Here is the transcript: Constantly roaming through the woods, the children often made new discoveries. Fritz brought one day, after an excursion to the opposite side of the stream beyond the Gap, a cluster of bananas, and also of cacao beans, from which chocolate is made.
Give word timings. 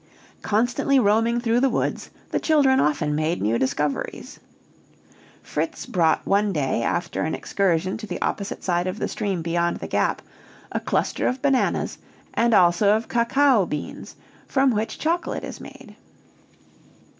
Constantly 0.41 0.97
roaming 0.97 1.39
through 1.39 1.59
the 1.59 1.69
woods, 1.69 2.09
the 2.31 2.39
children 2.39 2.79
often 2.79 3.13
made 3.13 3.39
new 3.39 3.59
discoveries. 3.59 4.39
Fritz 5.43 5.85
brought 5.85 6.25
one 6.25 6.51
day, 6.51 6.81
after 6.81 7.21
an 7.21 7.35
excursion 7.35 7.97
to 7.99 8.07
the 8.07 8.19
opposite 8.19 8.63
side 8.63 8.87
of 8.87 8.97
the 8.97 9.07
stream 9.07 9.43
beyond 9.43 9.77
the 9.77 9.85
Gap, 9.85 10.23
a 10.71 10.79
cluster 10.79 11.27
of 11.27 11.39
bananas, 11.43 11.99
and 12.33 12.55
also 12.55 12.95
of 12.97 13.09
cacao 13.09 13.67
beans, 13.67 14.15
from 14.47 14.71
which 14.71 14.97
chocolate 14.97 15.43
is 15.43 15.61
made. 15.61 15.95